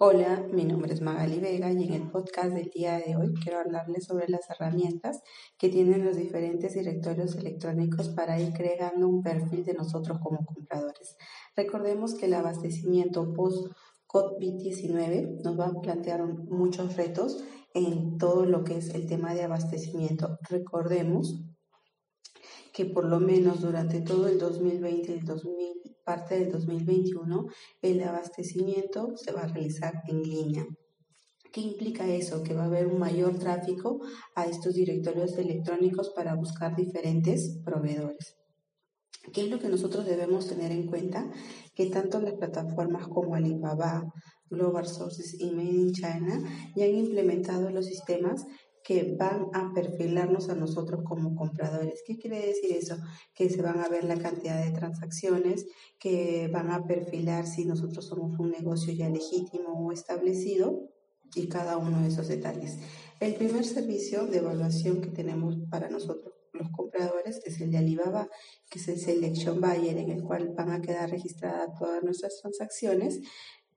[0.00, 3.58] Hola, mi nombre es Magali Vega y en el podcast del día de hoy quiero
[3.58, 5.24] hablarles sobre las herramientas
[5.58, 11.16] que tienen los diferentes directorios electrónicos para ir creando un perfil de nosotros como compradores.
[11.56, 13.72] Recordemos que el abastecimiento post
[14.06, 17.42] COVID-19 nos va a plantear muchos retos
[17.74, 20.38] en todo lo que es el tema de abastecimiento.
[20.48, 21.42] Recordemos
[22.78, 27.46] que por lo menos durante todo el 2020 y el 2000, parte del 2021
[27.82, 30.64] el abastecimiento se va a realizar en línea.
[31.52, 32.44] ¿Qué implica eso?
[32.44, 33.98] Que va a haber un mayor tráfico
[34.36, 38.36] a estos directorios electrónicos para buscar diferentes proveedores.
[39.32, 41.28] ¿Qué es lo que nosotros debemos tener en cuenta?
[41.74, 44.04] Que tanto las plataformas como Alibaba,
[44.48, 46.40] Global Sources y Made in China
[46.76, 48.46] ya han implementado los sistemas
[48.88, 52.02] que van a perfilarnos a nosotros como compradores.
[52.06, 52.96] ¿Qué quiere decir eso?
[53.34, 55.66] Que se van a ver la cantidad de transacciones,
[55.98, 60.88] que van a perfilar si nosotros somos un negocio ya legítimo o establecido
[61.34, 62.78] y cada uno de esos detalles.
[63.20, 68.30] El primer servicio de evaluación que tenemos para nosotros los compradores es el de Alibaba,
[68.70, 73.20] que es el Selection Buyer, en el cual van a quedar registradas todas nuestras transacciones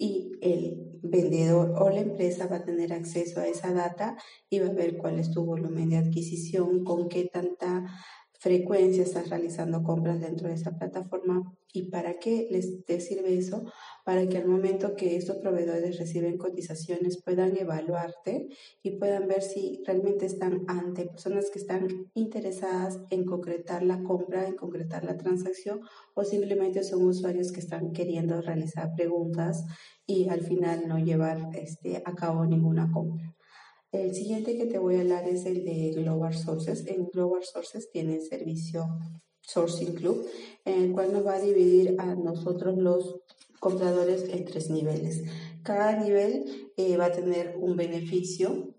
[0.00, 4.16] y el vendedor o la empresa va a tener acceso a esa data
[4.48, 7.84] y va a ver cuál es tu volumen de adquisición, con qué tanta
[8.40, 13.64] frecuencia estás realizando compras dentro de esa plataforma y para qué les te sirve eso
[14.02, 18.48] para que al momento que estos proveedores reciben cotizaciones puedan evaluarte
[18.82, 24.48] y puedan ver si realmente están ante personas que están interesadas en concretar la compra,
[24.48, 25.82] en concretar la transacción
[26.14, 29.66] o simplemente son usuarios que están queriendo realizar preguntas
[30.06, 33.36] y al final no llevar este, a cabo ninguna compra.
[33.92, 36.86] El siguiente que te voy a hablar es el de Global Sources.
[36.86, 38.86] En Global Sources tiene el servicio
[39.40, 40.28] Sourcing Club,
[40.64, 43.20] en el cual nos va a dividir a nosotros los
[43.58, 45.24] compradores en tres niveles.
[45.64, 48.76] Cada nivel eh, va a tener un beneficio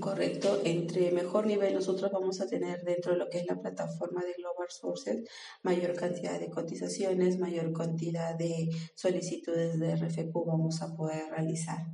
[0.00, 0.62] correcto.
[0.64, 4.32] Entre mejor nivel nosotros vamos a tener dentro de lo que es la plataforma de
[4.32, 5.28] Global Sources
[5.62, 11.84] mayor cantidad de cotizaciones, mayor cantidad de solicitudes de RFQ vamos a poder realizar.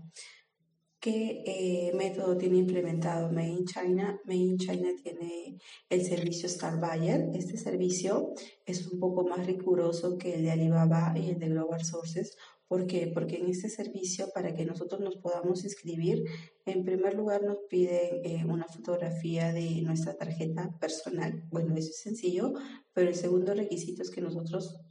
[1.09, 4.21] ¿Qué eh, método tiene implementado Made in China?
[4.27, 5.57] Made in China tiene
[5.89, 7.31] el servicio Star Buyer.
[7.33, 8.35] Este servicio
[8.67, 12.37] es un poco más riguroso que el de Alibaba y el de Global Sources.
[12.67, 13.07] ¿Por qué?
[13.07, 16.25] Porque en este servicio, para que nosotros nos podamos inscribir,
[16.67, 21.43] en primer lugar nos piden eh, una fotografía de nuestra tarjeta personal.
[21.51, 22.53] Bueno, eso es sencillo,
[22.93, 24.83] pero el segundo requisito es que nosotros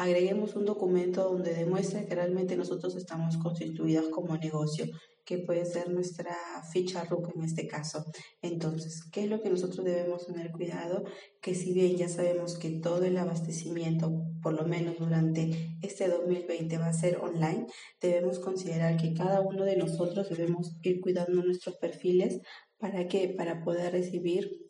[0.00, 4.86] agreguemos un documento donde demuestre que realmente nosotros estamos constituidas como negocio,
[5.26, 6.34] que puede ser nuestra
[6.72, 8.06] ficha RUC en este caso.
[8.40, 11.04] Entonces, ¿qué es lo que nosotros debemos tener cuidado?
[11.42, 16.78] Que si bien ya sabemos que todo el abastecimiento, por lo menos durante este 2020,
[16.78, 17.66] va a ser online,
[18.00, 22.40] debemos considerar que cada uno de nosotros debemos ir cuidando nuestros perfiles
[22.78, 24.69] para que para poder recibir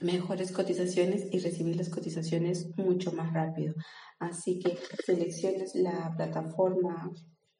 [0.00, 3.74] mejores cotizaciones y recibir las cotizaciones mucho más rápido.
[4.18, 7.12] Así que selecciones la plataforma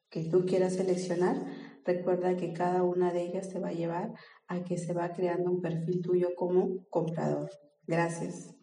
[0.09, 1.43] que tú quieras seleccionar.
[1.83, 4.13] Recuerda que cada una de ellas te va a llevar
[4.47, 7.49] a que se va creando un perfil tuyo como comprador.
[7.87, 8.60] Gracias.